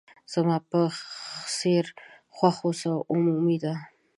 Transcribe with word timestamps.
زما 0.33 0.57
په 0.69 0.79
څېر 1.57 1.85
خوښه 2.35 2.61
اوس 2.67 2.79
عمومي 3.13 3.57
ده. 3.63 3.73